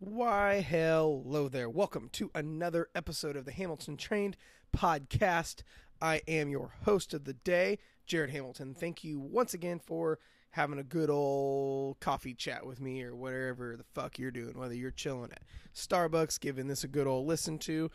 [0.00, 1.68] Why, hello there.
[1.68, 4.36] Welcome to another episode of the Hamilton Trained
[4.72, 5.64] podcast.
[6.00, 8.74] I am your host of the day, Jared Hamilton.
[8.74, 13.76] Thank you once again for having a good old coffee chat with me or whatever
[13.76, 15.42] the fuck you're doing, whether you're chilling at
[15.74, 17.90] Starbucks, giving this a good old listen to.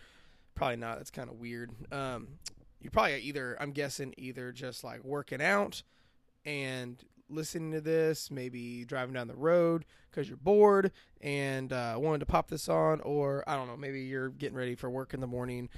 [0.56, 0.98] Probably not.
[0.98, 1.72] That's kind of weird.
[1.90, 2.28] Um,
[2.82, 5.84] you're probably either, I'm guessing, either just like working out
[6.44, 7.02] and
[7.34, 10.92] listening to this, maybe driving down the road because you're bored
[11.22, 14.76] and uh, wanted to pop this on, or I don't know, maybe you're getting ready
[14.76, 15.70] for work in the morning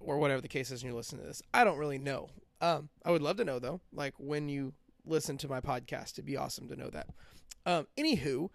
[0.00, 1.42] or whatever the case is and you're listening to this.
[1.52, 2.28] I don't really know.
[2.60, 4.72] Um, I would love to know though, like when you
[5.06, 7.08] listen to my podcast, it'd be awesome to know that.
[7.66, 8.50] Um, anywho,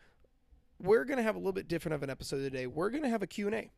[0.80, 2.67] we're going to have a little bit different of an episode today.
[2.67, 3.71] We're going to have a Q&A.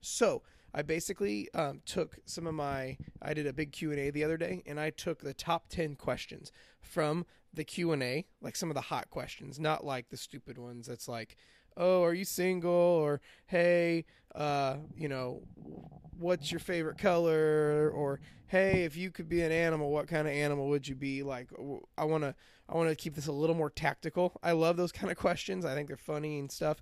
[0.00, 0.42] So
[0.74, 4.62] I basically um, took some of my, I did a big Q&A the other day
[4.66, 9.08] and I took the top 10 questions from the Q&A, like some of the hot
[9.08, 11.36] questions, not like the stupid ones that's like,
[11.76, 12.72] oh, are you single?
[12.72, 15.42] Or, hey, uh, you know,
[16.18, 17.90] what's your favorite color?
[17.94, 21.22] Or, hey, if you could be an animal, what kind of animal would you be?
[21.22, 21.50] Like,
[21.96, 22.34] I want to,
[22.68, 24.32] I want to keep this a little more tactical.
[24.42, 25.64] I love those kind of questions.
[25.64, 26.78] I think they're funny and stuff.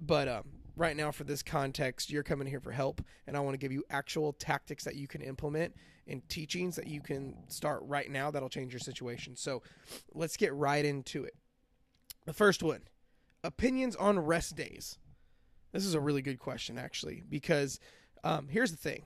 [0.00, 0.44] But um,
[0.76, 3.72] right now, for this context, you're coming here for help, and I want to give
[3.72, 5.74] you actual tactics that you can implement
[6.06, 9.36] and teachings that you can start right now that'll change your situation.
[9.36, 9.62] So
[10.14, 11.34] let's get right into it.
[12.24, 12.82] The first one
[13.44, 14.98] opinions on rest days.
[15.72, 17.80] This is a really good question, actually, because
[18.24, 19.04] um, here's the thing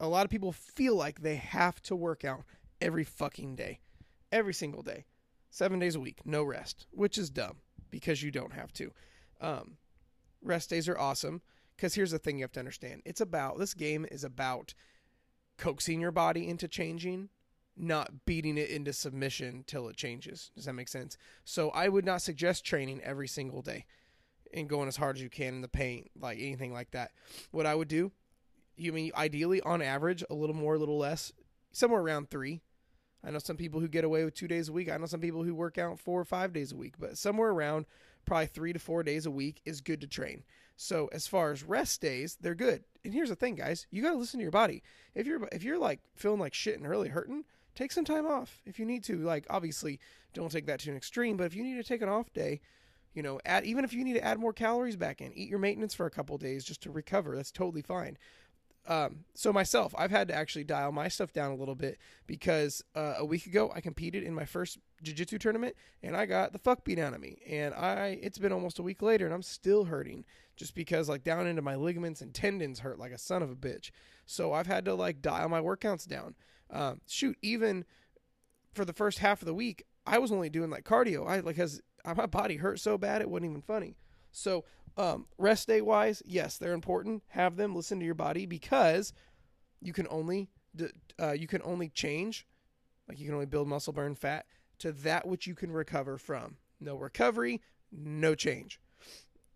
[0.00, 2.42] a lot of people feel like they have to work out
[2.80, 3.80] every fucking day,
[4.32, 5.04] every single day,
[5.50, 7.56] seven days a week, no rest, which is dumb
[7.90, 8.92] because you don't have to.
[9.40, 9.76] Um,
[10.42, 11.42] rest days are awesome
[11.76, 13.02] because here's the thing you have to understand.
[13.04, 14.74] It's about this game is about
[15.56, 17.28] coaxing your body into changing
[17.76, 20.50] not beating it into submission till it changes.
[20.54, 21.16] Does that make sense?
[21.44, 23.86] So i would not suggest training every single day
[24.52, 27.12] and going as hard as you can in the paint like anything like that.
[27.50, 28.12] What i would do
[28.76, 31.32] you mean ideally on average a little more a little less
[31.72, 32.62] somewhere around three.
[33.22, 34.90] I know some people who get away with two days a week.
[34.90, 37.50] I know some people who work out four or five days a week but somewhere
[37.50, 37.86] around
[38.24, 40.42] probably three to four days a week is good to train
[40.82, 42.84] so as far as rest days, they're good.
[43.04, 44.82] And here's the thing, guys: you got to listen to your body.
[45.14, 47.44] If you're if you're like feeling like shit and really hurting,
[47.74, 49.18] take some time off if you need to.
[49.18, 50.00] Like obviously,
[50.32, 52.62] don't take that to an extreme, but if you need to take an off day,
[53.12, 55.58] you know, add even if you need to add more calories back in, eat your
[55.58, 57.36] maintenance for a couple days just to recover.
[57.36, 58.16] That's totally fine.
[58.86, 62.82] Um, so myself, I've had to actually dial my stuff down a little bit because
[62.94, 66.58] uh, a week ago I competed in my first jiu-jitsu tournament and I got the
[66.58, 67.38] fuck beat out of me.
[67.48, 70.24] And I it's been almost a week later and I'm still hurting
[70.56, 73.54] just because like down into my ligaments and tendons hurt like a son of a
[73.54, 73.90] bitch.
[74.26, 76.34] So I've had to like dial my workouts down.
[76.70, 77.84] Um, shoot, even
[78.72, 81.28] for the first half of the week, I was only doing like cardio.
[81.28, 83.96] I like because my body hurt so bad it wasn't even funny.
[84.32, 84.64] So
[84.96, 87.22] um, rest day wise, yes, they're important.
[87.28, 89.12] Have them listen to your body because
[89.80, 90.48] you can only
[91.20, 92.46] uh, you can only change,
[93.08, 94.46] like you can only build muscle, burn fat
[94.78, 96.56] to that which you can recover from.
[96.80, 97.60] No recovery,
[97.92, 98.80] no change.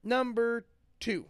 [0.02, 0.66] Number
[1.00, 1.26] two,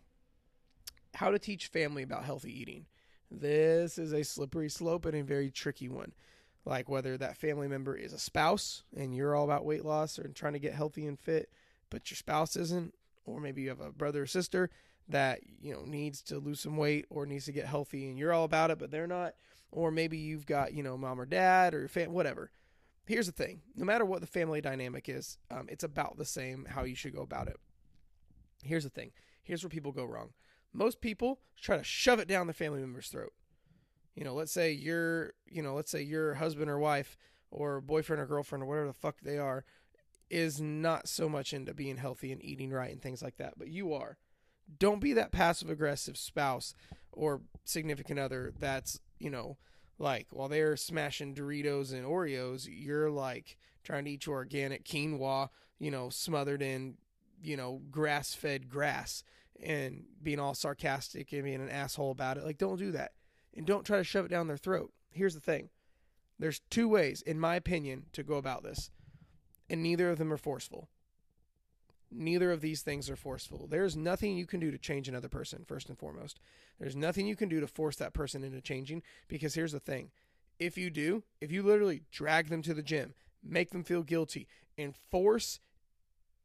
[1.14, 2.86] how to teach family about healthy eating.
[3.30, 6.12] This is a slippery slope and a very tricky one.
[6.64, 10.28] Like whether that family member is a spouse and you're all about weight loss or
[10.28, 11.50] trying to get healthy and fit,
[11.90, 14.70] but your spouse isn't, or maybe you have a brother or sister
[15.08, 18.32] that you know needs to lose some weight or needs to get healthy and you're
[18.32, 19.34] all about it but they're not
[19.70, 22.50] or maybe you've got you know mom or dad or fam- whatever.
[23.06, 26.66] Here's the thing no matter what the family dynamic is um, it's about the same
[26.70, 27.56] how you should go about it.
[28.62, 30.30] Here's the thing here's where people go wrong.
[30.72, 33.32] Most people try to shove it down the family member's throat.
[34.14, 37.16] You know let's say you're you know let's say your husband or wife
[37.50, 39.64] or boyfriend or girlfriend or whatever the fuck they are
[40.30, 43.68] is not so much into being healthy and eating right and things like that but
[43.68, 44.16] you are
[44.78, 46.74] don't be that passive aggressive spouse
[47.12, 49.56] or significant other that's you know
[49.98, 55.48] like while they're smashing Doritos and Oreos, you're like trying to eat your organic quinoa,
[55.78, 56.96] you know, smothered in,
[57.42, 59.22] you know, grass fed grass
[59.62, 62.44] and being all sarcastic and being an asshole about it.
[62.44, 63.12] Like, don't do that.
[63.56, 64.92] And don't try to shove it down their throat.
[65.10, 65.70] Here's the thing
[66.38, 68.90] there's two ways, in my opinion, to go about this,
[69.68, 70.88] and neither of them are forceful.
[72.10, 73.66] Neither of these things are forceful.
[73.68, 76.38] There's nothing you can do to change another person, first and foremost.
[76.78, 80.10] There's nothing you can do to force that person into changing because here's the thing.
[80.58, 84.46] If you do, if you literally drag them to the gym, make them feel guilty,
[84.78, 85.60] and force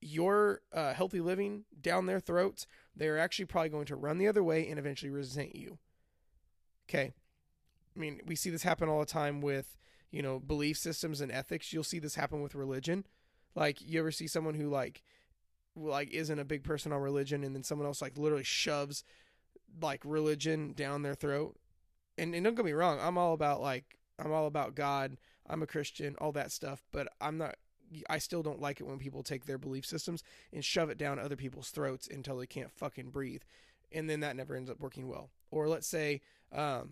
[0.02, 4.44] your uh, healthy living down their throats, they're actually probably going to run the other
[4.44, 5.78] way and eventually resent you.
[6.90, 7.14] Okay.
[7.96, 9.78] I mean, we see this happen all the time with,
[10.12, 11.72] you know, belief systems and ethics.
[11.74, 13.06] You'll see this happen with religion.
[13.56, 15.04] Like, you ever see someone who, like,
[15.76, 19.04] like isn't a big person on religion and then someone else like literally shoves
[19.82, 21.56] like religion down their throat.
[22.18, 25.18] And, and don't get me wrong, I'm all about like I'm all about God.
[25.48, 27.56] I'm a Christian, all that stuff, but I'm not
[28.10, 30.24] I still don't like it when people take their belief systems
[30.54, 33.42] and shove it down other people's throats until they can't fucking breathe.
[33.92, 35.32] And then that never ends up working well.
[35.50, 36.22] Or let's say
[36.52, 36.92] um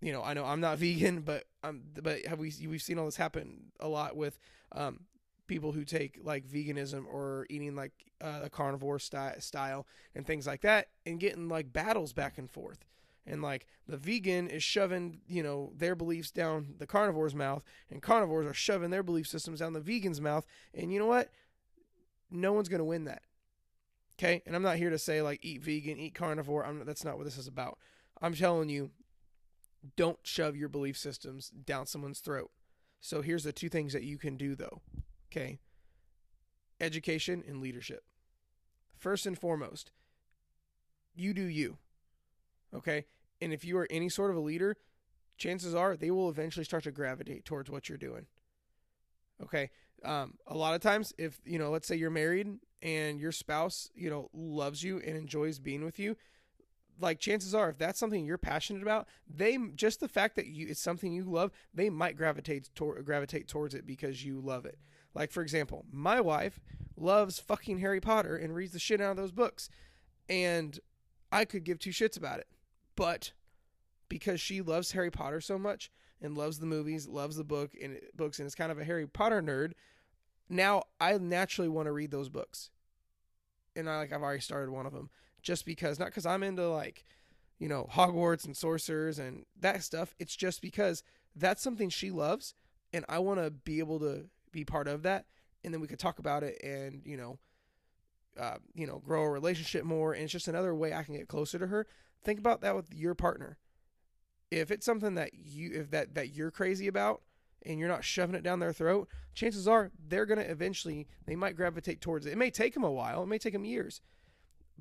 [0.00, 3.06] you know, I know I'm not vegan, but um, but have we we've seen all
[3.06, 4.38] this happen a lot with
[4.72, 5.00] um,
[5.46, 10.46] people who take like veganism or eating like uh, a carnivore sty- style and things
[10.46, 12.84] like that, and getting like battles back and forth.
[13.28, 18.00] And like the vegan is shoving, you know, their beliefs down the carnivore's mouth, and
[18.00, 20.46] carnivores are shoving their belief systems down the vegan's mouth.
[20.72, 21.30] And you know what?
[22.30, 23.22] No one's going to win that.
[24.18, 26.64] Okay, and I'm not here to say like eat vegan, eat carnivore.
[26.64, 27.78] I'm, that's not what this is about.
[28.22, 28.90] I'm telling you,
[29.96, 32.50] don't shove your belief systems down someone's throat.
[33.00, 34.80] So here's the two things that you can do though.
[35.30, 35.58] Okay.
[36.80, 38.04] Education and leadership.
[38.96, 39.90] First and foremost,
[41.14, 41.78] you do you.
[42.74, 43.04] Okay?
[43.40, 44.76] And if you are any sort of a leader,
[45.36, 48.26] chances are they will eventually start to gravitate towards what you're doing.
[49.42, 49.70] Okay?
[50.04, 53.90] Um, a lot of times if, you know, let's say you're married and your spouse,
[53.94, 56.16] you know, loves you and enjoys being with you,
[57.00, 60.66] like chances are if that's something you're passionate about they just the fact that you
[60.68, 64.78] it's something you love they might gravitate toward gravitate towards it because you love it.
[65.14, 66.60] Like for example my wife
[66.96, 69.68] loves fucking harry potter and reads the shit out of those books
[70.28, 70.80] and
[71.30, 72.48] i could give two shits about it.
[72.94, 73.32] But
[74.08, 75.90] because she loves harry potter so much
[76.20, 79.06] and loves the movies loves the book and books and is kind of a harry
[79.06, 79.72] potter nerd
[80.48, 82.70] now i naturally want to read those books.
[83.74, 85.10] And i like i've already started one of them
[85.42, 87.04] just because not because I'm into like
[87.58, 90.14] you know Hogwarts and sorcerers and that stuff.
[90.18, 91.02] It's just because
[91.34, 92.54] that's something she loves,
[92.92, 95.26] and I want to be able to be part of that,
[95.64, 97.38] and then we could talk about it and you know.
[98.38, 101.26] Uh, you know, grow a relationship more, and it's just another way I can get
[101.26, 101.86] closer to her.
[102.22, 103.56] Think about that with your partner.
[104.50, 107.22] If it's something that you, if that that you're crazy about,
[107.66, 111.56] and you're not shoving it down their throat, chances are they're gonna eventually they might
[111.56, 112.32] gravitate towards it.
[112.32, 114.00] It may take them a while, it may take them years,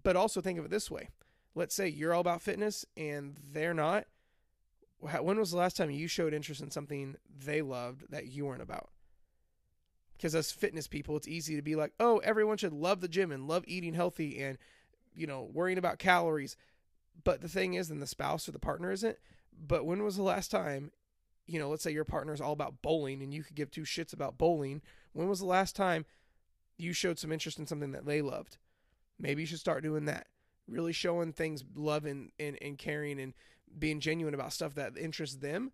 [0.03, 1.09] but also think of it this way.
[1.55, 4.05] Let's say you're all about fitness and they're not.
[4.99, 8.61] When was the last time you showed interest in something they loved that you weren't
[8.61, 8.89] about?
[10.17, 13.31] Because as fitness people, it's easy to be like, oh, everyone should love the gym
[13.31, 14.57] and love eating healthy and,
[15.15, 16.55] you know, worrying about calories.
[17.23, 19.17] But the thing is, then the spouse or the partner isn't.
[19.57, 20.91] But when was the last time,
[21.45, 23.81] you know, let's say your partner is all about bowling and you could give two
[23.81, 24.81] shits about bowling.
[25.13, 26.05] When was the last time
[26.77, 28.57] you showed some interest in something that they loved?
[29.19, 30.27] Maybe you should start doing that.
[30.67, 33.33] Really showing things love and, and, and caring and
[33.77, 35.71] being genuine about stuff that interests them.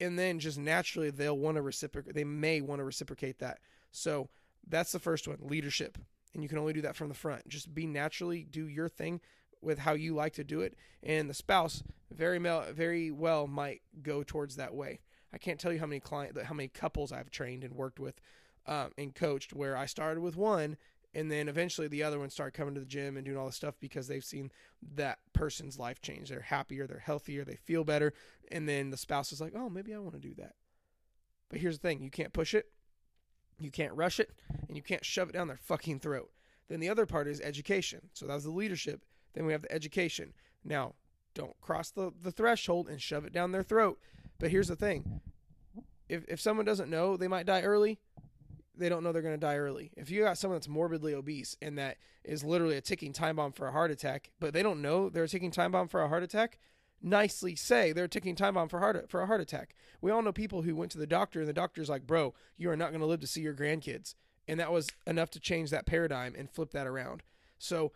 [0.00, 3.60] And then just naturally they'll want to reciprocate they may want to reciprocate that.
[3.92, 4.28] So
[4.66, 5.98] that's the first one, leadership.
[6.34, 7.46] And you can only do that from the front.
[7.48, 9.20] Just be naturally, do your thing
[9.60, 10.74] with how you like to do it.
[11.02, 15.00] And the spouse very mel- very well might go towards that way.
[15.32, 18.20] I can't tell you how many client how many couples I've trained and worked with
[18.66, 20.76] um, and coached where I started with one
[21.14, 23.56] and then eventually the other ones start coming to the gym and doing all this
[23.56, 24.50] stuff because they've seen
[24.94, 26.28] that person's life change.
[26.28, 28.12] They're happier they're healthier they feel better.
[28.50, 30.54] And then the spouse is like oh maybe i want to do that.
[31.48, 32.66] But here's the thing you can't push it
[33.58, 34.30] you can't rush it
[34.68, 36.30] and you can't shove it down their fucking throat.
[36.68, 38.08] Then the other part is education.
[38.14, 39.04] So that's the leadership.
[39.34, 40.32] Then we have the education.
[40.64, 40.94] Now
[41.34, 43.98] don't cross the, the threshold and shove it down their throat.
[44.38, 45.20] But here's the thing
[46.08, 47.98] if, if someone doesn't know they might die early
[48.76, 49.92] they don't know they're going to die early.
[49.96, 53.52] If you got someone that's morbidly obese and that is literally a ticking time bomb
[53.52, 56.08] for a heart attack, but they don't know they're a ticking time bomb for a
[56.08, 56.58] heart attack,
[57.02, 59.74] nicely say they're a ticking time bomb for heart for a heart attack.
[60.00, 62.70] We all know people who went to the doctor and the doctor's like, "Bro, you
[62.70, 64.14] are not going to live to see your grandkids."
[64.48, 67.22] And that was enough to change that paradigm and flip that around.
[67.58, 67.92] So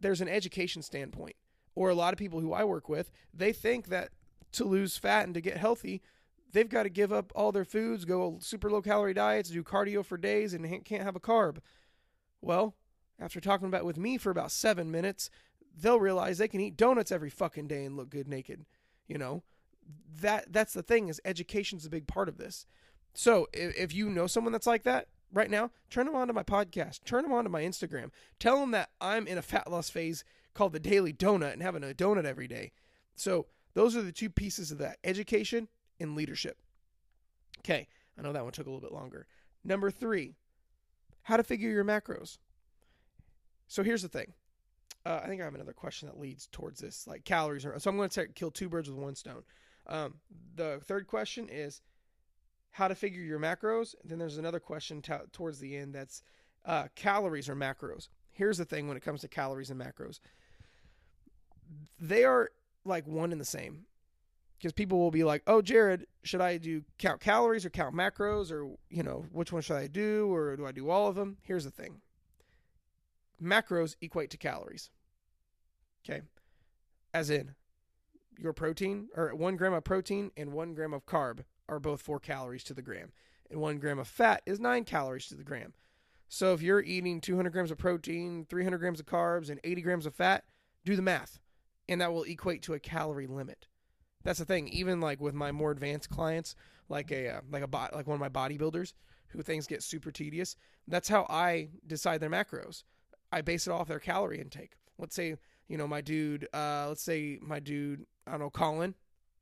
[0.00, 1.36] there's an education standpoint.
[1.74, 4.10] Or a lot of people who I work with, they think that
[4.52, 6.02] to lose fat and to get healthy,
[6.54, 10.04] they've got to give up all their foods, go super low calorie diets, do cardio
[10.04, 11.58] for days, and can't have a carb.
[12.40, 12.74] Well,
[13.20, 15.28] after talking about with me for about seven minutes,
[15.78, 18.64] they'll realize they can eat donuts every fucking day and look good naked.
[19.06, 19.42] You know,
[20.20, 22.66] that that's the thing is education's a big part of this.
[23.12, 26.32] So if, if you know someone that's like that right now, turn them on to
[26.32, 29.70] my podcast, turn them on to my Instagram, tell them that I'm in a fat
[29.70, 32.72] loss phase called the Daily Donut and having a donut every day.
[33.16, 35.68] So those are the two pieces of that education
[36.04, 36.58] in leadership.
[37.60, 39.26] Okay, I know that one took a little bit longer.
[39.64, 40.36] Number three,
[41.22, 42.38] how to figure your macros.
[43.66, 44.32] So here's the thing.
[45.06, 47.66] Uh, I think I have another question that leads towards this, like calories.
[47.66, 49.42] Are, so I'm going to kill two birds with one stone.
[49.86, 50.14] Um,
[50.54, 51.82] the third question is
[52.70, 53.94] how to figure your macros.
[54.04, 56.22] Then there's another question t- towards the end that's
[56.64, 58.08] uh, calories or macros.
[58.32, 60.20] here's the thing when it comes to calories and macros.
[62.00, 62.50] They are
[62.84, 63.86] like one and the same.
[64.64, 68.50] Because people will be like, "Oh, Jared, should I do count calories or count macros
[68.50, 71.36] or, you know, which one should I do or do I do all of them?"
[71.42, 72.00] Here's the thing.
[73.42, 74.88] Macros equate to calories.
[76.02, 76.22] Okay?
[77.12, 77.56] As in
[78.38, 82.18] your protein or 1 gram of protein and 1 gram of carb are both 4
[82.18, 83.12] calories to the gram.
[83.50, 85.74] And 1 gram of fat is 9 calories to the gram.
[86.30, 90.06] So if you're eating 200 grams of protein, 300 grams of carbs, and 80 grams
[90.06, 90.46] of fat,
[90.86, 91.38] do the math,
[91.86, 93.66] and that will equate to a calorie limit.
[94.24, 94.68] That's the thing.
[94.68, 96.56] Even like with my more advanced clients,
[96.88, 98.94] like a uh, like a bot, like one of my bodybuilders,
[99.28, 100.56] who things get super tedious.
[100.88, 102.82] That's how I decide their macros.
[103.30, 104.72] I base it off their calorie intake.
[104.98, 105.36] Let's say
[105.68, 106.48] you know my dude.
[106.52, 108.06] Uh, let's say my dude.
[108.26, 108.50] I don't know.
[108.50, 108.94] Colin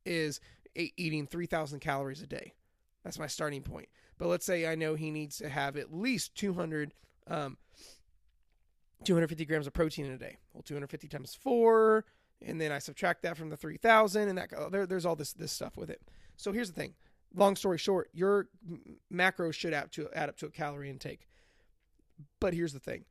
[0.05, 0.41] is
[0.75, 2.53] eating 3,000 calories a day.
[3.03, 3.89] That's my starting point.
[4.17, 6.93] But let's say I know he needs to have at least 200,
[7.27, 7.57] um,
[9.03, 10.37] 250 grams of protein in a day.
[10.53, 12.05] Well, 250 times four,
[12.45, 15.51] and then I subtract that from the 3,000, and that there, there's all this this
[15.51, 16.01] stuff with it.
[16.37, 16.93] So here's the thing.
[17.35, 18.47] Long story short, your
[19.11, 21.27] macros should add to add up to a calorie intake.
[22.39, 23.05] But here's the thing.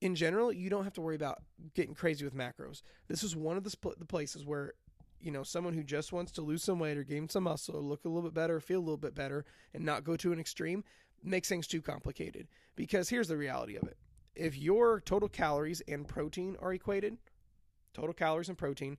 [0.00, 1.42] In general, you don't have to worry about
[1.74, 2.82] getting crazy with macros.
[3.08, 4.74] This is one of the, the places where
[5.20, 7.80] you know, someone who just wants to lose some weight or gain some muscle, or
[7.80, 9.44] look a little bit better, feel a little bit better,
[9.74, 10.84] and not go to an extreme
[11.22, 12.46] makes things too complicated.
[12.76, 13.96] Because here's the reality of it
[14.34, 17.16] if your total calories and protein are equated,
[17.96, 18.98] total calories and protein,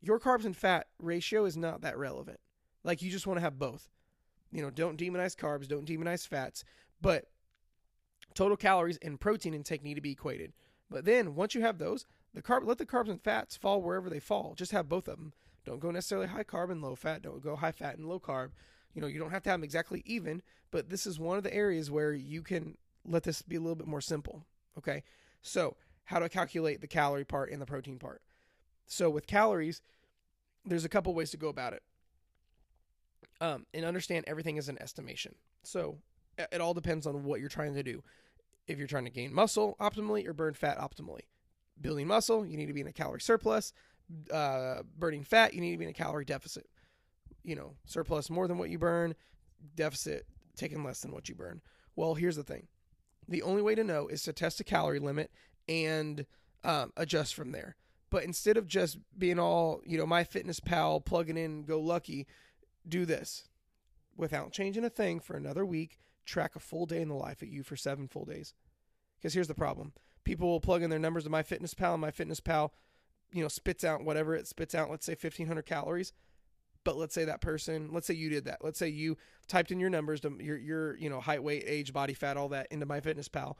[0.00, 2.38] your carbs and fat ratio is not that relevant.
[2.84, 3.88] Like you just want to have both.
[4.52, 6.62] You know, don't demonize carbs, don't demonize fats,
[7.00, 7.26] but
[8.34, 10.52] total calories and protein intake need to be equated.
[10.90, 12.04] But then once you have those,
[12.34, 14.54] the carb let the carbs and fats fall wherever they fall.
[14.56, 15.32] Just have both of them.
[15.64, 17.22] Don't go necessarily high carb and low fat.
[17.22, 18.50] Don't go high fat and low carb.
[18.94, 21.44] You know, you don't have to have them exactly even, but this is one of
[21.44, 22.76] the areas where you can
[23.06, 24.44] let this be a little bit more simple.
[24.76, 25.02] Okay.
[25.40, 28.22] So, how to calculate the calorie part and the protein part.
[28.86, 29.80] So, with calories,
[30.64, 31.82] there's a couple ways to go about it.
[33.40, 35.34] Um, and understand everything is an estimation.
[35.62, 35.98] So,
[36.38, 38.02] it all depends on what you're trying to do.
[38.66, 41.22] If you're trying to gain muscle optimally or burn fat optimally
[41.80, 43.72] building muscle, you need to be in a calorie surplus.
[44.30, 46.68] Uh, burning fat, you need to be in a calorie deficit.
[47.42, 49.14] You know, surplus more than what you burn,
[49.74, 51.60] deficit taking less than what you burn.
[51.96, 52.68] Well, here's the thing
[53.28, 55.30] the only way to know is to test a calorie limit
[55.68, 56.26] and
[56.64, 57.76] um, adjust from there.
[58.10, 62.26] But instead of just being all, you know, MyFitnessPal, plugging in, go lucky,
[62.86, 63.48] do this
[64.16, 65.98] without changing a thing for another week.
[66.26, 68.54] Track a full day in the life of you for seven full days.
[69.16, 69.92] Because here's the problem
[70.24, 72.70] people will plug in their numbers to my fitness MyFitnessPal, and MyFitnessPal,
[73.32, 74.90] you know, spits out whatever it spits out.
[74.90, 76.12] Let's say 1,500 calories.
[76.84, 78.58] But let's say that person, let's say you did that.
[78.62, 79.16] Let's say you
[79.46, 82.48] typed in your numbers, to your your you know height, weight, age, body fat, all
[82.48, 83.54] that into MyFitnessPal,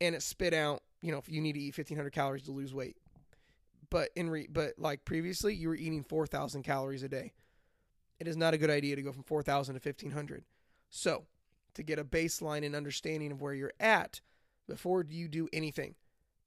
[0.00, 2.74] and it spit out you know if you need to eat 1,500 calories to lose
[2.74, 2.96] weight.
[3.90, 7.32] But in re, but like previously, you were eating 4,000 calories a day.
[8.18, 10.44] It is not a good idea to go from 4,000 to 1,500.
[10.88, 11.26] So
[11.74, 14.20] to get a baseline and understanding of where you're at
[14.66, 15.94] before you do anything.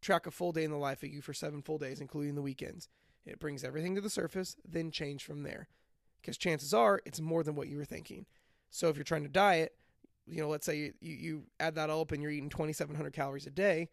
[0.02, 2.42] Track a full day in the life of you for seven full days, including the
[2.42, 2.90] weekends.
[3.26, 5.68] It brings everything to the surface, then change from there.
[6.22, 8.26] Because chances are it's more than what you were thinking.
[8.72, 9.74] So if you're trying to diet,
[10.26, 13.14] you know, let's say you, you, you add that all up and you're eating 2,700
[13.14, 13.90] calories a day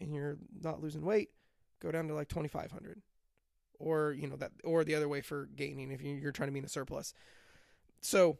[0.00, 1.30] and you're not losing weight,
[1.80, 3.02] go down to like 2,500.
[3.80, 6.58] Or, you know, that, or the other way for gaining if you're trying to be
[6.58, 7.14] in a surplus.
[8.00, 8.38] So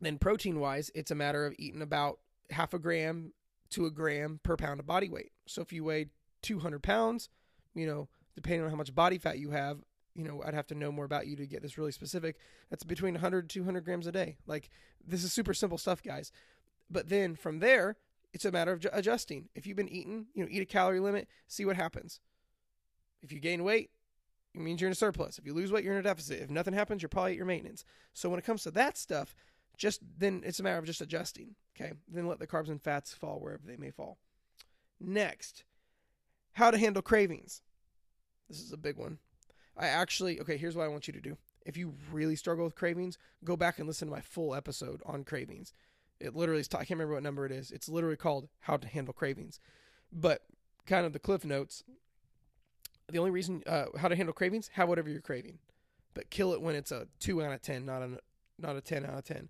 [0.00, 3.32] then protein wise, it's a matter of eating about half a gram
[3.70, 5.32] to a gram per pound of body weight.
[5.46, 6.10] So if you weigh
[6.42, 7.28] 200 pounds,
[7.74, 9.78] you know, depending on how much body fat you have,
[10.14, 12.36] you know, I'd have to know more about you to get this really specific.
[12.70, 14.36] That's between 100 to 200 grams a day.
[14.46, 14.70] Like,
[15.04, 16.30] this is super simple stuff, guys.
[16.88, 17.96] But then from there,
[18.32, 19.48] it's a matter of adjusting.
[19.54, 22.20] If you've been eating, you know, eat a calorie limit, see what happens.
[23.22, 23.90] If you gain weight,
[24.54, 25.38] it means you're in a surplus.
[25.38, 26.40] If you lose weight, you're in a deficit.
[26.40, 27.84] If nothing happens, you're probably at your maintenance.
[28.12, 29.34] So when it comes to that stuff,
[29.76, 31.54] just then it's a matter of just adjusting.
[31.76, 31.92] Okay.
[32.08, 34.18] Then let the carbs and fats fall wherever they may fall.
[35.00, 35.64] Next,
[36.52, 37.62] how to handle cravings.
[38.48, 39.18] This is a big one.
[39.76, 41.36] I actually, okay, here's what I want you to do.
[41.64, 45.22] If you really struggle with cravings, go back and listen to my full episode on
[45.22, 45.72] cravings.
[46.20, 47.70] It literally is, I can't remember what number it is.
[47.70, 49.60] It's literally called How to Handle Cravings.
[50.12, 50.42] But
[50.86, 51.84] kind of the cliff notes
[53.10, 55.58] the only reason, uh, how to handle cravings, have whatever you're craving,
[56.14, 58.18] but kill it when it's a 2 out of 10, not a,
[58.58, 59.48] not a 10 out of 10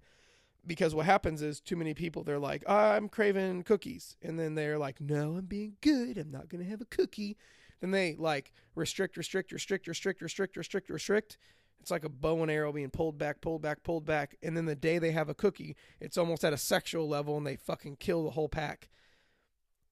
[0.67, 4.77] because what happens is too many people they're like i'm craving cookies and then they're
[4.77, 7.39] like no i'm being good i'm not going to have a cookie
[7.81, 11.39] then they like restrict restrict restrict restrict restrict restrict restrict
[11.81, 14.67] it's like a bow and arrow being pulled back pulled back pulled back and then
[14.67, 17.97] the day they have a cookie it's almost at a sexual level and they fucking
[17.97, 18.89] kill the whole pack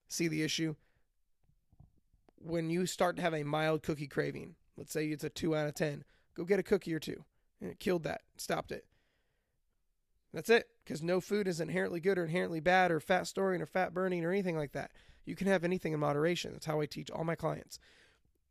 [0.08, 0.74] See the issue?
[2.36, 5.66] When you start to have a mild cookie craving, let's say it's a 2 out
[5.66, 7.24] of 10, go get a cookie or two.
[7.60, 8.84] And it killed that, stopped it.
[10.32, 13.66] That's it, because no food is inherently good or inherently bad or fat storing or
[13.66, 14.92] fat burning or anything like that.
[15.24, 16.52] You can have anything in moderation.
[16.52, 17.78] That's how I teach all my clients.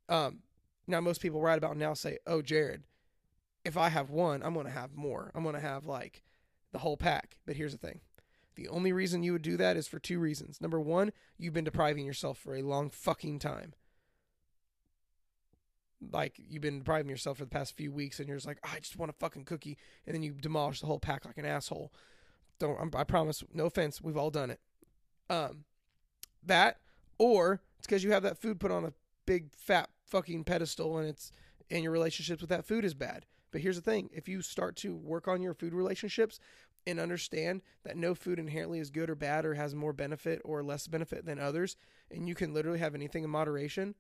[0.10, 0.40] Um,
[0.88, 2.84] now, most people right about now say, oh, Jared,
[3.66, 5.32] if I have one, I'm going to have more.
[5.36, 6.22] I'm going to have like
[6.72, 7.40] the whole pack.
[7.46, 8.00] But here's the thing
[8.56, 10.62] the only reason you would do that is for two reasons.
[10.62, 13.74] Number one, you've been depriving yourself for a long fucking time.
[16.12, 18.70] Like you've been depriving yourself for the past few weeks, and you're just like, oh,
[18.74, 21.46] I just want a fucking cookie, and then you demolish the whole pack like an
[21.46, 21.92] asshole.
[22.60, 23.44] Don't I'm, I promise?
[23.54, 24.60] No offense, we've all done it.
[25.30, 25.66] Um,
[26.46, 26.78] that
[27.18, 28.94] or it's because you have that food put on a
[29.26, 31.32] big fat fucking pedestal, and it's
[31.70, 33.26] and your relationships with that food is bad.
[33.56, 36.42] But here's the thing: if you start to work on your food relationships
[36.86, 40.62] and understand that no food inherently is good or bad or has more benefit or
[40.62, 41.78] less benefit than others,
[42.12, 43.96] and you can literally have anything in moderation,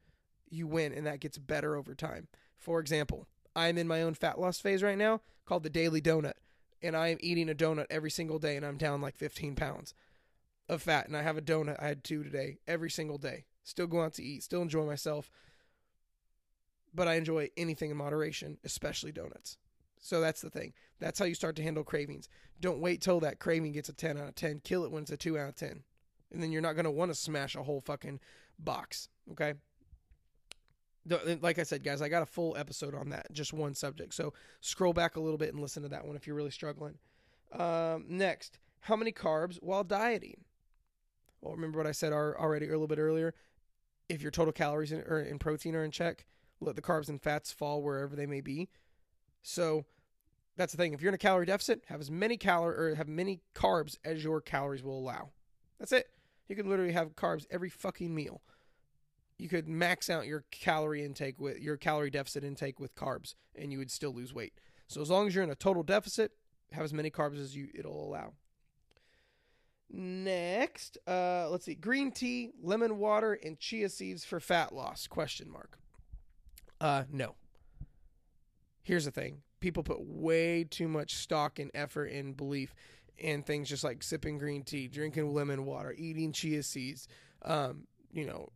[0.49, 2.27] you win, and that gets better over time.
[2.57, 6.33] For example, I'm in my own fat loss phase right now called the Daily Donut,
[6.81, 9.93] and I am eating a donut every single day, and I'm down like 15 pounds
[10.67, 11.07] of fat.
[11.07, 11.81] And I have a donut.
[11.81, 13.45] I had two today every single day.
[13.63, 15.31] Still go out to eat, still enjoy myself,
[16.95, 19.57] but I enjoy anything in moderation, especially donuts.
[19.99, 20.73] So that's the thing.
[20.99, 22.29] That's how you start to handle cravings.
[22.61, 24.61] Don't wait till that craving gets a 10 out of 10.
[24.63, 25.83] Kill it when it's a 2 out of 10.
[26.31, 28.19] And then you're not going to want to smash a whole fucking
[28.59, 29.09] box.
[29.31, 29.55] Okay.
[31.41, 34.13] Like I said, guys, I got a full episode on that, just one subject.
[34.13, 36.97] So scroll back a little bit and listen to that one if you're really struggling.
[37.51, 40.41] Um, next, how many carbs while dieting?
[41.41, 43.35] Well, remember what I said already a little bit earlier.
[44.09, 46.25] If your total calories in, or in protein are in check,
[46.59, 48.69] let the carbs and fats fall wherever they may be.
[49.41, 49.85] So
[50.57, 50.93] that's the thing.
[50.93, 54.23] If you're in a calorie deficit, have as many calorie or have many carbs as
[54.23, 55.31] your calories will allow.
[55.79, 56.09] That's it.
[56.47, 58.41] You can literally have carbs every fucking meal.
[59.37, 63.71] You could max out your calorie intake with your calorie deficit intake with carbs and
[63.71, 64.53] you would still lose weight.
[64.87, 66.31] So as long as you're in a total deficit,
[66.71, 68.33] have as many carbs as you it'll allow.
[69.91, 75.07] Next, uh, let's see: green tea, lemon water, and chia seeds for fat loss?
[75.07, 75.77] Question mark.
[76.85, 77.33] Uh, no.
[78.83, 82.75] Here's the thing: people put way too much stock and effort and belief
[83.17, 87.07] in things just like sipping green tea, drinking lemon water, eating chia seeds,
[87.41, 88.49] um, you know,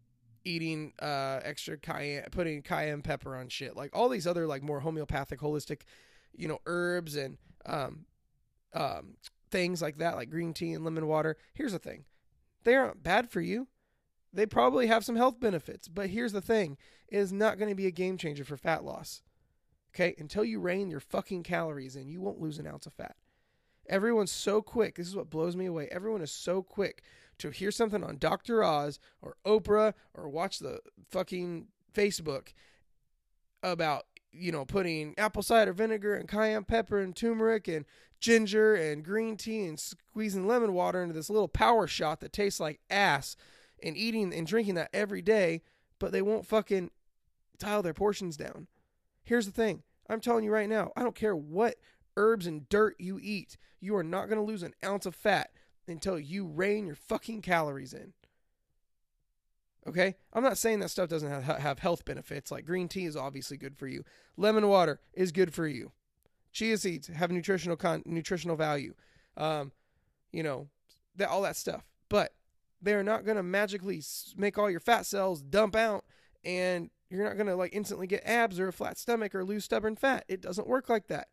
[0.46, 4.82] eating uh, extra cayenne, putting cayenne pepper on shit, like all these other like more
[4.82, 5.82] homeopathic, holistic,
[6.38, 8.06] you know, herbs and um,
[8.76, 9.16] um,
[9.50, 11.36] things like that, like green tea and lemon water.
[11.56, 12.06] Here's the thing
[12.64, 13.70] they aren't bad for you.
[14.32, 17.76] They probably have some health benefits, but here's the thing it is not going to
[17.76, 19.22] be a game changer for fat loss.
[19.94, 23.16] Okay, until you rein your fucking calories in, you won't lose an ounce of fat.
[23.90, 24.96] Everyone's so quick.
[24.96, 25.88] This is what blows me away.
[25.92, 27.02] Everyone is so quick
[27.40, 28.64] to hear something on Dr.
[28.64, 32.50] Oz or Oprah or watch the fucking Facebook
[33.64, 37.86] about, you know, putting apple cider vinegar and cayenne pepper and turmeric and
[38.20, 42.60] ginger and green tea and squeezing lemon water into this little power shot that tastes
[42.60, 43.36] like ass
[43.84, 45.62] and eating and drinking that every day,
[46.00, 46.92] but they won't fucking
[47.58, 48.68] dial their portions down.
[49.24, 51.76] Here's the thing I'm telling you right now, I don't care what
[52.18, 55.52] herbs and dirt you eat, you are not going to lose an ounce of fat
[55.88, 58.14] until you rein your fucking calories in.
[59.88, 60.16] Okay?
[60.34, 62.52] I'm not saying that stuff doesn't have, have health benefits.
[62.52, 64.04] Like green tea is obviously good for you,
[64.38, 65.92] lemon water is good for you.
[66.52, 68.94] Chia seeds have nutritional con- nutritional value.
[69.38, 69.72] Um,
[70.32, 70.68] you know,
[71.16, 71.86] that all that stuff.
[72.10, 72.34] But
[72.82, 74.02] they're not going to magically
[74.36, 76.06] make all your fat cells dump out
[76.44, 79.66] and you're not going to like instantly get abs or a flat stomach or lose
[79.66, 80.26] stubborn fat.
[80.28, 81.28] It doesn't work like that.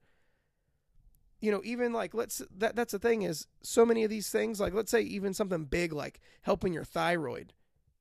[1.41, 4.59] You know, even like let's that that's the thing is so many of these things
[4.59, 7.53] like let's say even something big like helping your thyroid.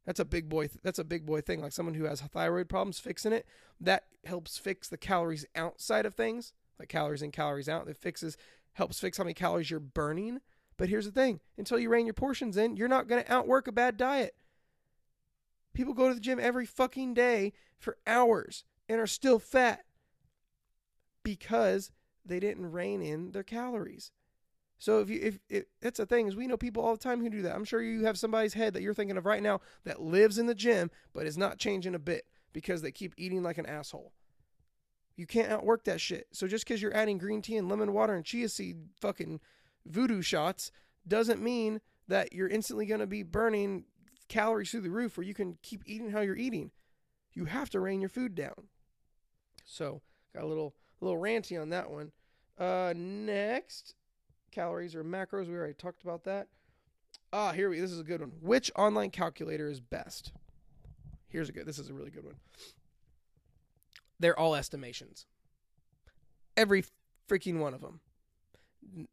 [0.05, 2.99] That's a big boy that's a big boy thing like someone who has thyroid problems
[2.99, 3.45] fixing it
[3.81, 7.87] that helps fix the calories outside of things like calories in, calories out.
[7.87, 8.37] It fixes,
[8.73, 10.41] helps fix how many calories you're burning.
[10.77, 13.67] But here's the thing until you rein your portions in, you're not going to outwork
[13.67, 14.35] a bad diet.
[15.73, 19.85] People go to the gym every fucking day for hours and are still fat
[21.23, 21.91] because
[22.25, 24.11] they didn't rein in their calories.
[24.77, 27.21] So if you if, if that's the thing is we know people all the time
[27.21, 27.55] who do that.
[27.55, 30.47] I'm sure you have somebody's head that you're thinking of right now that lives in
[30.47, 34.11] the gym but is not changing a bit because they keep eating like an asshole.
[35.15, 36.27] You can't outwork that shit.
[36.33, 39.39] So just because you're adding green tea and lemon water and chia seed fucking
[39.85, 40.71] voodoo shots
[41.07, 43.85] doesn't mean that you're instantly going to be burning
[44.27, 46.71] calories through the roof or you can keep eating how you're eating.
[47.33, 48.69] You have to rein your food down.
[49.65, 50.01] So
[50.33, 52.11] got a little little ranty on that one.
[52.57, 53.95] Uh, next,
[54.51, 55.47] calories or macros.
[55.47, 56.47] We already talked about that.
[57.33, 57.79] Ah, here we.
[57.79, 58.31] This is a good one.
[58.41, 60.31] Which online calculator is best?
[61.27, 61.65] Here's a good.
[61.65, 62.35] This is a really good one.
[64.19, 65.25] They're all estimations.
[66.55, 66.85] Every
[67.27, 67.99] freaking one of them.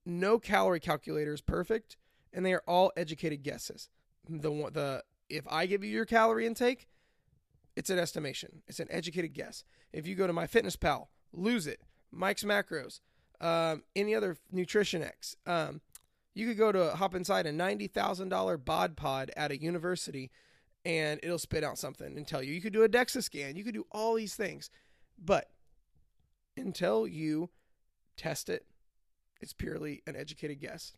[0.04, 1.96] No calorie calculator is perfect,
[2.32, 3.88] and they are all educated guesses.
[4.28, 6.88] The the if I give you your calorie intake,
[7.76, 8.62] it's an estimation.
[8.68, 9.64] It's an educated guess.
[9.92, 11.80] If you go to MyFitnessPal, lose it.
[12.10, 13.00] Mike's Macros,
[13.40, 15.80] um, any other Nutritionix, um,
[16.34, 20.30] you could go to hop inside a ninety thousand dollar bod pod at a university,
[20.84, 22.52] and it'll spit out something and tell you.
[22.52, 23.56] You could do a DEXA scan.
[23.56, 24.70] You could do all these things,
[25.22, 25.50] but
[26.56, 27.50] until you
[28.16, 28.66] test it,
[29.42, 30.96] it's purely an educated guess.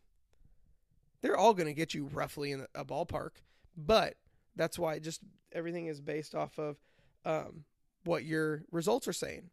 [1.21, 3.31] They're all going to get you roughly in a ballpark,
[3.75, 4.15] but
[4.55, 6.77] that's why just everything is based off of
[7.25, 7.65] um,
[8.03, 9.49] what your results are saying.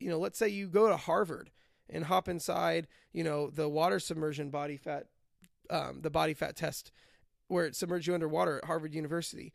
[0.00, 1.50] You know, let's say you go to Harvard
[1.88, 5.06] and hop inside, you know, the water submersion body fat,
[5.70, 6.90] um, the body fat test
[7.48, 9.52] where it submerges you underwater at Harvard University.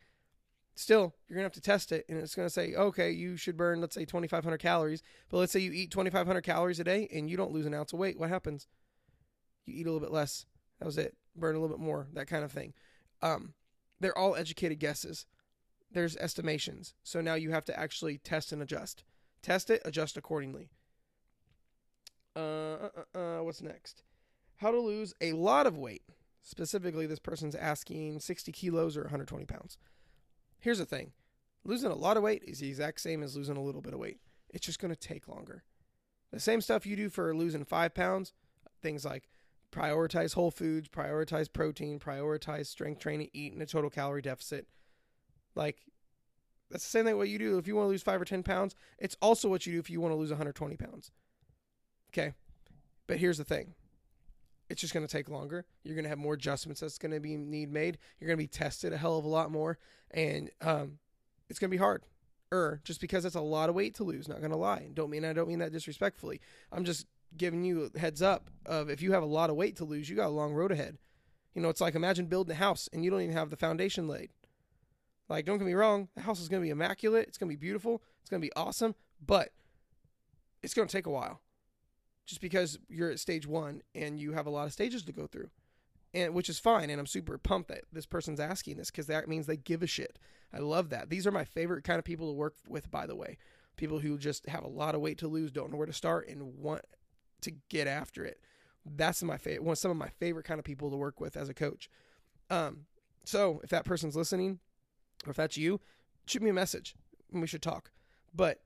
[0.80, 3.36] Still, you're going to have to test it, and it's going to say, okay, you
[3.36, 5.02] should burn, let's say, 2,500 calories.
[5.28, 7.92] But let's say you eat 2,500 calories a day and you don't lose an ounce
[7.92, 8.18] of weight.
[8.18, 8.66] What happens?
[9.66, 10.46] You eat a little bit less.
[10.78, 11.18] That was it.
[11.36, 12.72] Burn a little bit more, that kind of thing.
[13.20, 13.52] Um,
[14.00, 15.26] they're all educated guesses.
[15.92, 16.94] There's estimations.
[17.02, 19.04] So now you have to actually test and adjust.
[19.42, 20.70] Test it, adjust accordingly.
[22.34, 24.02] Uh, uh, uh, uh, what's next?
[24.56, 26.04] How to lose a lot of weight.
[26.40, 29.76] Specifically, this person's asking 60 kilos or 120 pounds.
[30.60, 31.12] Here's the thing
[31.64, 33.98] losing a lot of weight is the exact same as losing a little bit of
[33.98, 34.20] weight.
[34.50, 35.64] It's just going to take longer.
[36.32, 38.32] The same stuff you do for losing five pounds,
[38.82, 39.28] things like
[39.72, 44.66] prioritize whole foods, prioritize protein, prioritize strength training, eat in a total calorie deficit.
[45.54, 45.78] Like
[46.70, 48.42] that's the same thing what you do if you want to lose five or ten
[48.42, 48.74] pounds.
[48.98, 51.10] It's also what you do if you want to lose 120 pounds.
[52.12, 52.34] Okay,
[53.06, 53.74] but here's the thing:
[54.70, 55.66] it's just going to take longer.
[55.82, 57.98] You're going to have more adjustments that's going to be need made.
[58.18, 59.78] You're going to be tested a hell of a lot more,
[60.12, 60.98] and um,
[61.50, 62.04] it's going to be hard.
[62.52, 64.28] Er, just because it's a lot of weight to lose.
[64.28, 64.88] Not going to lie.
[64.94, 66.40] Don't mean I don't mean that disrespectfully.
[66.72, 67.06] I'm just
[67.36, 70.16] giving you heads up of if you have a lot of weight to lose, you
[70.16, 70.98] got a long road ahead.
[71.54, 74.08] You know, it's like imagine building a house and you don't even have the foundation
[74.08, 74.30] laid.
[75.28, 77.28] Like, don't get me wrong, the house is going to be immaculate.
[77.28, 78.02] It's going to be beautiful.
[78.20, 79.52] It's going to be awesome, but
[80.60, 81.40] it's going to take a while
[82.30, 85.26] just because you're at stage one and you have a lot of stages to go
[85.26, 85.50] through.
[86.14, 89.28] And which is fine, and I'm super pumped that this person's asking this because that
[89.28, 90.18] means they give a shit.
[90.52, 91.10] I love that.
[91.10, 93.36] These are my favorite kind of people to work with, by the way.
[93.76, 96.28] People who just have a lot of weight to lose, don't know where to start,
[96.28, 96.82] and want
[97.42, 98.40] to get after it.
[98.84, 99.62] That's my favorite.
[99.62, 101.88] One some of my favorite kind of people to work with as a coach.
[102.48, 102.86] Um,
[103.24, 104.58] so if that person's listening,
[105.26, 105.80] or if that's you,
[106.26, 106.96] shoot me a message
[107.30, 107.92] and we should talk.
[108.34, 108.60] But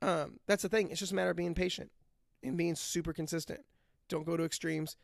[0.00, 0.90] um, that's the thing.
[0.90, 1.90] It's just a matter of being patient
[2.42, 3.60] and being super consistent.
[4.08, 4.96] Don't go to extremes.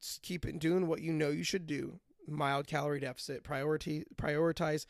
[0.00, 2.00] Just keep doing what you know you should do.
[2.26, 3.44] Mild calorie deficit.
[3.44, 4.86] Priority prioritize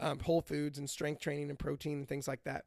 [0.00, 2.64] um, whole foods and strength training and protein and things like that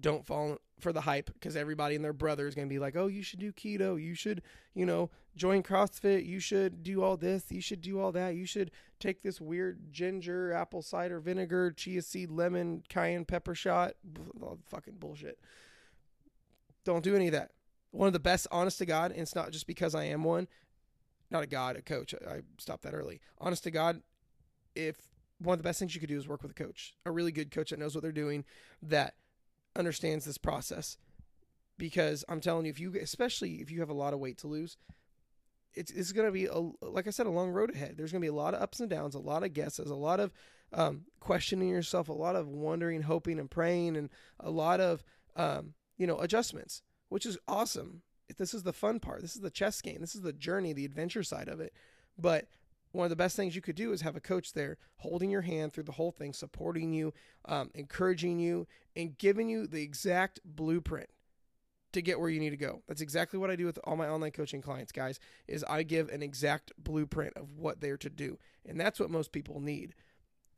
[0.00, 2.96] don't fall for the hype because everybody and their brother is going to be like,
[2.96, 4.00] oh, you should do keto.
[4.00, 4.42] You should,
[4.74, 6.26] you know, join CrossFit.
[6.26, 7.50] You should do all this.
[7.50, 8.34] You should do all that.
[8.34, 13.94] You should take this weird ginger, apple cider vinegar, chia seed, lemon, cayenne pepper shot.
[14.66, 15.38] Fucking bullshit.
[16.84, 17.52] Don't do any of that.
[17.94, 20.48] One of the best, honest to God, and it's not just because I am one,
[21.30, 22.12] not a God, a coach.
[22.14, 23.20] I stopped that early.
[23.38, 24.02] Honest to God,
[24.74, 24.96] if
[25.38, 27.30] one of the best things you could do is work with a coach, a really
[27.30, 28.44] good coach that knows what they're doing,
[28.82, 29.14] that
[29.76, 30.96] understands this process
[31.78, 34.48] because I'm telling you, if you, especially if you have a lot of weight to
[34.48, 34.76] lose,
[35.72, 37.94] it's, it's going to be, a, like I said, a long road ahead.
[37.96, 39.94] There's going to be a lot of ups and downs, a lot of guesses, a
[39.94, 40.32] lot of
[40.72, 45.04] um, questioning yourself, a lot of wondering, hoping, and praying, and a lot of,
[45.36, 46.82] um, you know, adjustments,
[47.14, 48.02] which is awesome.
[48.38, 49.22] This is the fun part.
[49.22, 49.98] This is the chess game.
[50.00, 51.72] This is the journey, the adventure side of it.
[52.18, 52.48] But
[52.90, 55.42] one of the best things you could do is have a coach there holding your
[55.42, 60.40] hand through the whole thing, supporting you, um, encouraging you, and giving you the exact
[60.44, 61.08] blueprint
[61.92, 62.82] to get where you need to go.
[62.88, 66.08] That's exactly what I do with all my online coaching clients, guys, is I give
[66.08, 68.40] an exact blueprint of what they're to do.
[68.66, 69.94] And that's what most people need.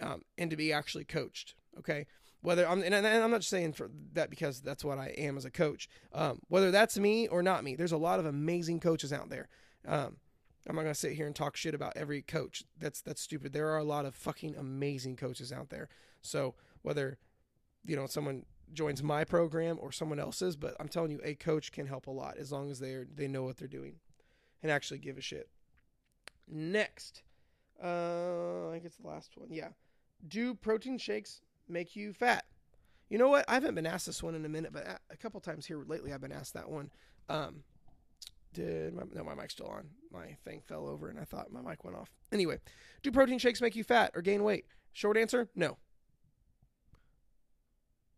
[0.00, 1.54] Um, and to be actually coached.
[1.78, 2.06] Okay.
[2.42, 5.50] Whether I'm, and I'm not saying for that because that's what I am as a
[5.50, 5.88] coach.
[6.12, 9.48] Um, whether that's me or not me, there's a lot of amazing coaches out there.
[9.86, 10.18] Um,
[10.68, 12.64] I'm not gonna sit here and talk shit about every coach.
[12.78, 13.52] That's that's stupid.
[13.52, 15.88] There are a lot of fucking amazing coaches out there.
[16.22, 17.18] So whether
[17.84, 21.70] you know someone joins my program or someone else's, but I'm telling you, a coach
[21.70, 23.96] can help a lot as long as they they know what they're doing
[24.62, 25.48] and actually give a shit.
[26.48, 27.22] Next,
[27.82, 29.48] uh, I think it's the last one.
[29.52, 29.68] Yeah,
[30.26, 32.44] do protein shakes make you fat?
[33.08, 33.44] You know what?
[33.48, 36.12] I haven't been asked this one in a minute, but a couple times here lately
[36.12, 36.90] I've been asked that one.
[37.28, 37.62] Um,
[38.52, 39.88] did my, no my mic's still on.
[40.10, 42.10] My thing fell over and i thought my mic went off.
[42.32, 42.58] Anyway
[43.02, 44.64] do protein shakes make you fat or gain weight?
[44.92, 45.76] Short answer no.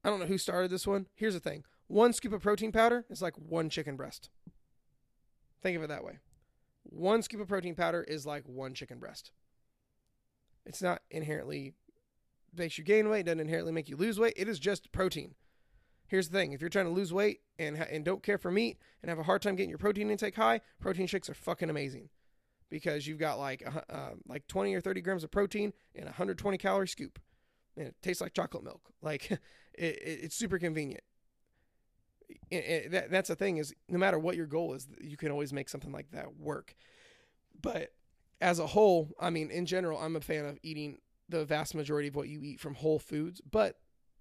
[0.05, 1.07] I don't know who started this one.
[1.15, 1.65] Here's the thing.
[1.89, 4.31] One scoop of protein powder is like one chicken breast.
[5.61, 6.21] Think of it that way.
[6.85, 9.33] One scoop of protein powder is like one chicken breast.
[10.65, 11.75] It's not inherently
[12.57, 15.35] makes you gain weight doesn't inherently make you lose weight it is just protein
[16.09, 18.51] Here's the thing: if you're trying to lose weight and ha- and don't care for
[18.51, 21.69] meat and have a hard time getting your protein intake high, protein shakes are fucking
[21.69, 22.09] amazing
[22.71, 26.57] because you've got like uh, like 20 or 30 grams of protein in a 120
[26.57, 27.19] calorie scoop,
[27.77, 28.81] and it tastes like chocolate milk.
[29.01, 29.39] Like it,
[29.75, 31.05] it, it's super convenient.
[32.51, 35.53] It, that, that's the thing is no matter what your goal is, you can always
[35.53, 36.75] make something like that work.
[37.63, 37.93] But
[38.41, 42.09] as a whole, I mean, in general, I'm a fan of eating the vast majority
[42.09, 43.79] of what you eat from whole foods, but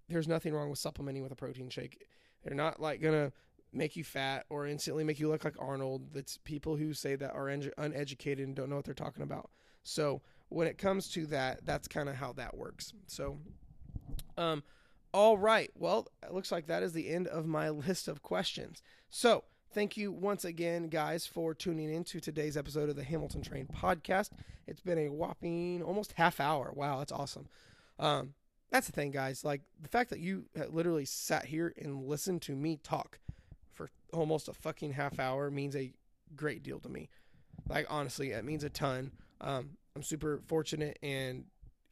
[0.10, 2.04] there's nothing wrong with supplementing with a protein shake.
[2.44, 3.32] They're not like gonna
[3.74, 6.14] make you fat or instantly make you look like Arnold.
[6.14, 9.50] That's people who say that are uneducated and don't know what they're talking about.
[9.84, 12.94] So when it comes to that, that's kind of how that works.
[13.08, 13.38] So,
[14.38, 14.64] um,
[15.14, 15.70] all right.
[15.76, 18.82] Well, it looks like that is the end of my list of questions.
[19.10, 23.42] So thank you once again, guys, for tuning in to today's episode of the Hamilton
[23.42, 24.30] Trained podcast.
[24.66, 26.72] It's been a whopping almost half hour.
[26.74, 27.48] Wow, that's awesome.
[28.00, 28.34] Um,
[28.72, 29.46] that's the thing, guys.
[29.46, 33.20] Like the fact that you literally sat here and listened to me talk
[33.72, 35.94] for almost a fucking half hour means a
[36.36, 37.10] great deal to me.
[37.70, 39.12] Like honestly, it means a ton.
[39.42, 41.46] Um, I'm super fortunate and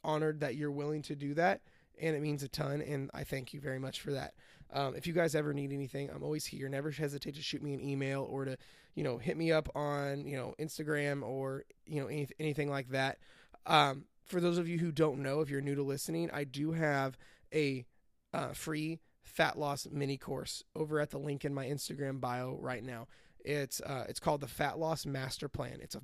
[0.04, 1.62] honored that you're willing to do that,
[2.00, 2.82] and it means a ton.
[2.82, 4.34] And I thank you very much for that.
[4.74, 6.68] Um, if you guys ever need anything, I'm always here.
[6.68, 8.58] Never hesitate to shoot me an email or to,
[8.96, 12.90] you know, hit me up on, you know, Instagram or you know any, anything like
[12.90, 13.18] that.
[13.66, 16.72] Um, for those of you who don't know, if you're new to listening, I do
[16.72, 17.18] have
[17.54, 17.86] a
[18.34, 22.84] uh, free fat loss mini course over at the link in my Instagram bio right
[22.84, 23.08] now.
[23.44, 25.78] It's uh, it's called the Fat Loss Master Plan.
[25.82, 26.02] It's a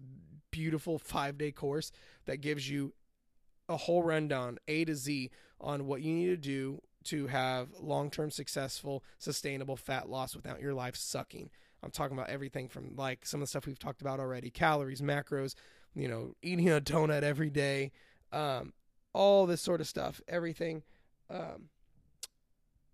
[0.51, 1.91] beautiful five day course
[2.25, 2.93] that gives you
[3.67, 8.09] a whole rundown, A to Z, on what you need to do to have long
[8.09, 11.49] term successful, sustainable fat loss without your life sucking.
[11.83, 15.01] I'm talking about everything from like some of the stuff we've talked about already calories,
[15.01, 15.55] macros,
[15.95, 17.91] you know, eating a donut every day,
[18.31, 18.73] um,
[19.13, 20.83] all this sort of stuff, everything,
[21.29, 21.69] um,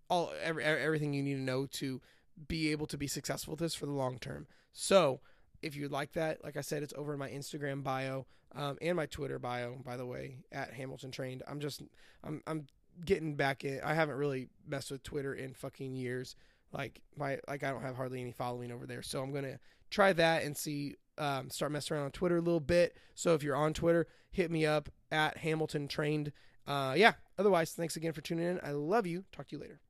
[0.08, 2.00] all every, everything you need to know to
[2.46, 4.46] be able to be successful with this for the long term.
[4.72, 5.20] So,
[5.60, 8.96] if you'd like that, like I said, it's over in my Instagram bio um, and
[8.96, 9.76] my Twitter bio.
[9.84, 11.42] By the way, at Hamilton Trained.
[11.48, 11.82] I'm just
[12.22, 12.66] I'm I'm
[13.04, 13.80] getting back in.
[13.84, 16.36] I haven't really messed with Twitter in fucking years.
[16.72, 19.02] Like my like I don't have hardly any following over there.
[19.02, 19.58] So I'm gonna
[19.90, 22.96] try that and see um, start messing around on Twitter a little bit.
[23.14, 26.32] So if you're on Twitter, hit me up at Hamilton Trained.
[26.66, 27.14] Uh, yeah.
[27.38, 28.60] Otherwise, thanks again for tuning in.
[28.62, 29.24] I love you.
[29.32, 29.80] Talk to you later.